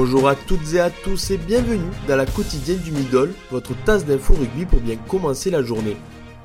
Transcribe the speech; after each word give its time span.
Bonjour 0.00 0.28
à 0.28 0.36
toutes 0.36 0.74
et 0.74 0.78
à 0.78 0.90
tous 0.90 1.32
et 1.32 1.38
bienvenue 1.38 1.90
dans 2.06 2.14
la 2.14 2.24
quotidienne 2.24 2.78
du 2.78 2.92
Middle, 2.92 3.32
votre 3.50 3.72
tasse 3.84 4.06
d'info 4.06 4.32
rugby 4.32 4.64
pour 4.64 4.78
bien 4.78 4.94
commencer 5.08 5.50
la 5.50 5.60
journée. 5.60 5.96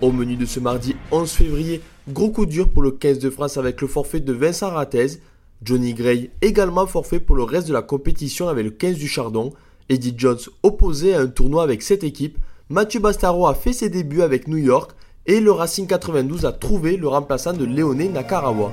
Au 0.02 0.12
menu 0.12 0.36
de 0.38 0.46
ce 0.48 0.60
mardi 0.60 0.96
11 1.12 1.32
février, 1.32 1.79
gros 2.10 2.31
coup 2.31 2.47
dur 2.47 2.68
pour 2.68 2.81
le 2.81 2.89
15 2.89 3.20
de 3.20 3.29
France 3.29 3.58
avec 3.58 3.79
le 3.79 3.88
forfait 3.88 4.21
de 4.21 4.34
Vincent 4.34 4.71
Rattez, 4.71 5.20
Johnny 5.61 5.93
Gray 5.93 6.32
également 6.42 6.88
forfait 6.88 7.20
pour 7.20 7.36
le 7.36 7.43
reste 7.43 7.68
de 7.68 7.74
la 7.74 7.84
compétition 7.84 8.47
avec 8.47 8.66
le 8.66 8.71
15 8.71 8.96
du 8.96 9.07
Chardon, 9.07 9.54
Eddie 9.88 10.15
Jones 10.18 10.39
opposé 10.64 11.14
à 11.14 11.20
un 11.20 11.28
tournoi 11.28 11.61
avec 11.61 11.83
cette 11.83 12.04
équipe, 12.04 12.39
Mathieu 12.71 13.01
Bastaro 13.01 13.46
a 13.46 13.54
fait 13.54 13.74
ses 13.74 13.89
débuts 13.89 14.24
avec 14.24 14.47
New 14.47 14.57
York 14.57 14.93
et 15.28 15.39
le 15.39 15.51
Racing 15.51 15.86
92 15.86 16.47
a 16.47 16.54
trouvé 16.54 16.97
le 16.97 17.07
remplaçant 17.07 17.54
de 17.54 17.65
Léoné 17.65 18.10
Nakarawa. 18.10 18.71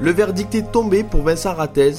Le 0.00 0.12
verdict 0.12 0.54
est 0.54 0.70
tombé 0.70 1.02
pour 1.02 1.22
Vincent 1.22 1.54
Rattez. 1.54 1.94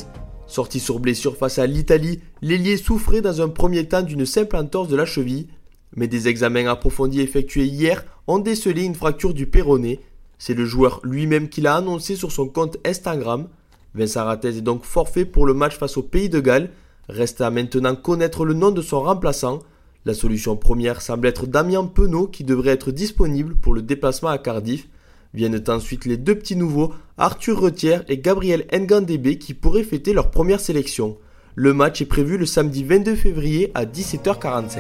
Sorti 0.50 0.80
sur 0.80 1.00
blessure 1.00 1.38
face 1.38 1.60
à 1.60 1.68
l'Italie, 1.68 2.22
l'ailier 2.42 2.76
souffrait 2.76 3.22
dans 3.22 3.40
un 3.40 3.50
premier 3.50 3.88
temps 3.88 4.02
d'une 4.02 4.26
simple 4.26 4.56
entorse 4.56 4.88
de 4.88 4.96
la 4.96 5.06
cheville, 5.06 5.48
mais 5.96 6.08
des 6.08 6.28
examens 6.28 6.66
approfondis 6.66 7.22
effectués 7.22 7.66
hier 7.66 8.04
ont 8.26 8.40
décelé 8.40 8.84
une 8.84 8.96
fracture 8.96 9.36
du 9.36 9.46
péroné. 9.46 10.00
C'est 10.40 10.56
le 10.56 10.66
joueur 10.66 11.02
lui-même 11.04 11.50
qui 11.50 11.62
l'a 11.62 11.76
annoncé 11.76 12.16
sur 12.16 12.32
son 12.32 12.48
compte 12.48 12.78
Instagram. 12.84 13.48
Vincent 13.94 14.26
Rattez 14.26 14.58
est 14.58 14.62
donc 14.62 14.86
forfait 14.86 15.26
pour 15.26 15.46
le 15.46 15.54
match 15.54 15.78
face 15.78 15.98
au 15.98 16.02
Pays 16.02 16.30
de 16.30 16.40
Galles. 16.40 16.72
Reste 17.10 17.42
à 17.42 17.52
maintenant 17.52 17.96
connaître 17.96 18.44
le 18.44 18.56
nom 18.56 18.72
de 18.72 18.82
son 18.82 19.02
remplaçant. 19.02 19.60
La 20.06 20.16
solution 20.16 20.56
première 20.56 21.04
semble 21.04 21.28
être 21.28 21.46
Damien 21.46 21.86
Penaud 21.86 22.26
qui 22.26 22.44
devrait 22.44 22.72
être 22.72 22.92
disponible 22.92 23.56
pour 23.56 23.76
le 23.76 23.84
déplacement 23.84 24.30
à 24.30 24.40
Cardiff. 24.40 24.88
Viennent 25.34 25.64
ensuite 25.68 26.06
les 26.06 26.18
deux 26.18 26.36
petits 26.36 26.56
nouveaux, 26.56 26.92
Arthur 27.18 27.60
Retière 27.60 28.04
et 28.08 28.18
Gabriel 28.18 28.66
Ngandebe 28.74 29.38
qui 29.38 29.54
pourraient 29.54 29.84
fêter 29.84 30.12
leur 30.12 30.32
première 30.32 30.60
sélection. 30.60 31.18
Le 31.54 31.74
match 31.74 32.02
est 32.02 32.06
prévu 32.06 32.38
le 32.38 32.48
samedi 32.48 32.84
22 32.84 33.16
février 33.16 33.72
à 33.76 33.86
17h45. 33.86 34.80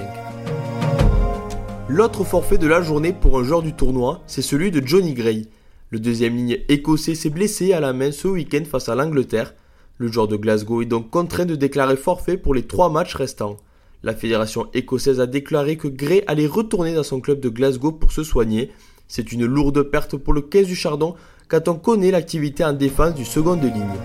L'autre 1.87 2.23
forfait 2.23 2.57
de 2.57 2.67
la 2.67 2.81
journée 2.81 3.13
pour 3.13 3.37
un 3.39 3.43
joueur 3.43 3.61
du 3.61 3.73
tournoi, 3.73 4.21
c'est 4.25 4.41
celui 4.41 4.71
de 4.71 4.85
Johnny 4.85 5.13
Gray. 5.13 5.47
Le 5.91 5.99
deuxième 5.99 6.35
ligne 6.35 6.59
écossais 6.67 7.15
s'est 7.15 7.29
blessé 7.29 7.73
à 7.73 7.79
la 7.79 7.93
main 7.93 8.11
ce 8.11 8.27
week-end 8.27 8.63
face 8.69 8.89
à 8.89 8.95
l'Angleterre. 8.95 9.53
Le 9.97 10.07
joueur 10.07 10.27
de 10.27 10.37
Glasgow 10.37 10.81
est 10.81 10.85
donc 10.85 11.09
contraint 11.09 11.45
de 11.45 11.55
déclarer 11.55 11.97
forfait 11.97 12.37
pour 12.37 12.55
les 12.55 12.63
trois 12.63 12.89
matchs 12.89 13.15
restants. 13.15 13.57
La 14.01 14.15
fédération 14.15 14.67
écossaise 14.73 15.19
a 15.19 15.27
déclaré 15.27 15.77
que 15.77 15.87
Gray 15.87 16.23
allait 16.25 16.47
retourner 16.47 16.93
dans 16.93 17.03
son 17.03 17.21
club 17.21 17.39
de 17.39 17.49
Glasgow 17.49 17.91
pour 17.91 18.11
se 18.11 18.23
soigner. 18.23 18.71
C'est 19.11 19.31
une 19.31 19.45
lourde 19.45 19.81
perte 19.81 20.17
pour 20.17 20.33
le 20.33 20.41
15 20.41 20.67
du 20.67 20.75
Chardon 20.75 21.15
quand 21.47 21.67
on 21.67 21.73
connaît 21.73 22.11
l'activité 22.11 22.63
en 22.63 22.73
défense 22.73 23.15
du 23.15 23.25
second 23.25 23.55
de 23.55 23.67
ligne. 23.67 23.97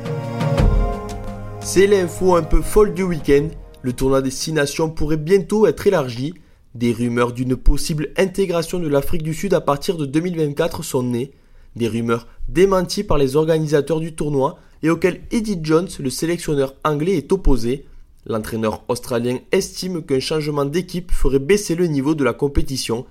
C'est 1.60 1.86
l'info 1.86 2.34
un 2.36 2.42
peu 2.42 2.62
folle 2.62 2.94
du 2.94 3.02
week-end. 3.02 3.48
Le 3.82 3.92
tournoi 3.92 4.22
des 4.22 4.30
6 4.30 4.54
nations 4.54 4.88
pourrait 4.88 5.18
bientôt 5.18 5.66
être 5.66 5.86
élargi. 5.86 6.32
Des 6.74 6.90
rumeurs 6.90 7.32
d'une 7.32 7.54
possible 7.54 8.14
intégration 8.16 8.80
de 8.80 8.88
l'Afrique 8.88 9.22
du 9.22 9.34
Sud 9.34 9.52
à 9.52 9.60
partir 9.60 9.98
de 9.98 10.06
2024 10.06 10.82
sont 10.82 11.02
nées. 11.02 11.32
Des 11.76 11.88
rumeurs 11.88 12.26
démenties 12.48 13.04
par 13.04 13.18
les 13.18 13.36
organisateurs 13.36 14.00
du 14.00 14.14
tournoi 14.14 14.58
et 14.82 14.88
auxquelles 14.88 15.20
Eddie 15.30 15.60
Jones, 15.62 15.88
le 16.00 16.10
sélectionneur 16.10 16.74
anglais, 16.82 17.18
est 17.18 17.30
opposé. 17.30 17.84
L'entraîneur 18.24 18.84
australien 18.88 19.36
estime 19.52 20.02
qu'un 20.02 20.20
changement 20.20 20.64
d'équipe 20.64 21.12
ferait 21.12 21.38
baisser 21.40 21.74
le 21.74 21.88
niveau 21.88 22.14
de 22.14 22.24
la 22.24 22.32
compétition. 22.32 23.04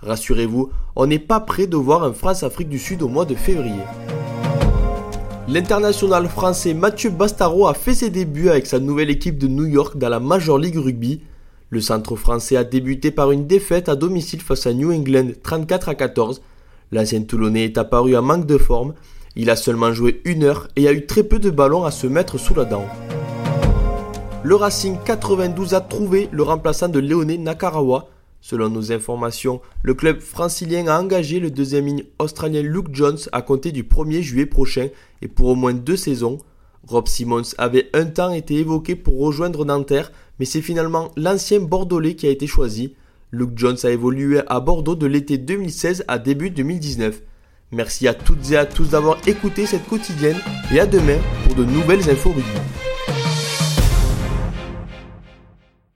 Rassurez-vous, 0.00 0.70
on 0.96 1.06
n'est 1.06 1.18
pas 1.18 1.40
prêt 1.40 1.66
de 1.66 1.76
voir 1.76 2.04
un 2.04 2.12
France-Afrique 2.12 2.68
du 2.68 2.78
Sud 2.78 3.02
au 3.02 3.08
mois 3.08 3.24
de 3.24 3.34
février. 3.34 3.82
L'international 5.48 6.28
français 6.28 6.74
Mathieu 6.74 7.10
Bastaro 7.10 7.66
a 7.66 7.74
fait 7.74 7.94
ses 7.94 8.10
débuts 8.10 8.48
avec 8.48 8.66
sa 8.66 8.78
nouvelle 8.78 9.10
équipe 9.10 9.38
de 9.38 9.48
New 9.48 9.66
York 9.66 9.96
dans 9.96 10.08
la 10.08 10.20
Major 10.20 10.58
League 10.58 10.76
Rugby. 10.76 11.22
Le 11.70 11.80
centre 11.80 12.16
français 12.16 12.56
a 12.56 12.64
débuté 12.64 13.10
par 13.10 13.32
une 13.32 13.46
défaite 13.46 13.88
à 13.88 13.96
domicile 13.96 14.40
face 14.40 14.66
à 14.66 14.72
New 14.72 14.92
England 14.92 15.30
34 15.42 15.88
à 15.88 15.94
14. 15.94 16.42
L'ancien 16.92 17.22
Toulonnais 17.22 17.64
est 17.64 17.78
apparu 17.78 18.16
en 18.16 18.22
manque 18.22 18.46
de 18.46 18.58
forme. 18.58 18.94
Il 19.36 19.50
a 19.50 19.56
seulement 19.56 19.92
joué 19.92 20.20
une 20.24 20.44
heure 20.44 20.68
et 20.76 20.86
a 20.86 20.92
eu 20.92 21.06
très 21.06 21.22
peu 21.22 21.38
de 21.38 21.50
ballons 21.50 21.84
à 21.84 21.90
se 21.90 22.06
mettre 22.06 22.38
sous 22.38 22.54
la 22.54 22.64
dent 22.64 22.86
le 24.44 24.54
Racing 24.54 24.96
92 25.04 25.74
a 25.74 25.80
trouvé 25.80 26.28
le 26.30 26.42
remplaçant 26.42 26.88
de 26.88 27.00
Léoné 27.00 27.38
Nakarawa. 27.38 28.06
Selon 28.48 28.70
nos 28.70 28.92
informations, 28.92 29.60
le 29.82 29.92
club 29.92 30.20
francilien 30.20 30.86
a 30.86 30.98
engagé 30.98 31.38
le 31.38 31.50
deuxième 31.50 31.84
ligne 31.84 32.04
australien 32.18 32.62
Luke 32.62 32.94
Jones 32.94 33.18
à 33.30 33.42
compter 33.42 33.72
du 33.72 33.82
1er 33.82 34.22
juillet 34.22 34.46
prochain 34.46 34.88
et 35.20 35.28
pour 35.28 35.48
au 35.48 35.54
moins 35.54 35.74
deux 35.74 35.98
saisons. 35.98 36.38
Rob 36.86 37.08
Simmons 37.08 37.52
avait 37.58 37.90
un 37.92 38.06
temps 38.06 38.30
été 38.30 38.54
évoqué 38.54 38.96
pour 38.96 39.18
rejoindre 39.18 39.66
Nanterre, 39.66 40.12
mais 40.38 40.46
c'est 40.46 40.62
finalement 40.62 41.10
l'ancien 41.14 41.60
Bordelais 41.60 42.14
qui 42.14 42.26
a 42.26 42.30
été 42.30 42.46
choisi. 42.46 42.94
Luke 43.32 43.52
Jones 43.54 43.76
a 43.82 43.90
évolué 43.90 44.40
à 44.46 44.60
Bordeaux 44.60 44.96
de 44.96 45.06
l'été 45.06 45.36
2016 45.36 46.06
à 46.08 46.18
début 46.18 46.48
2019. 46.48 47.20
Merci 47.70 48.08
à 48.08 48.14
toutes 48.14 48.50
et 48.50 48.56
à 48.56 48.64
tous 48.64 48.88
d'avoir 48.88 49.18
écouté 49.28 49.66
cette 49.66 49.86
quotidienne 49.86 50.38
et 50.72 50.80
à 50.80 50.86
demain 50.86 51.18
pour 51.44 51.54
de 51.54 51.64
nouvelles 51.66 52.08
infos 52.08 52.30
rugby. 52.30 52.87